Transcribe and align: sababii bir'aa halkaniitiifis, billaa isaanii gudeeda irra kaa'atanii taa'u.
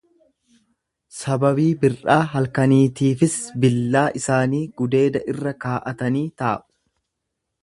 sababii 1.17 1.67
bir'aa 1.83 2.17
halkaniitiifis, 2.31 3.37
billaa 3.67 4.07
isaanii 4.23 4.65
gudeeda 4.83 5.25
irra 5.35 5.57
kaa'atanii 5.69 6.29
taa'u. 6.43 6.65